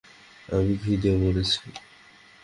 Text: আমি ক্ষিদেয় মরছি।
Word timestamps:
আমি 0.49 0.73
ক্ষিদেয় 0.81 1.17
মরছি। 1.21 1.59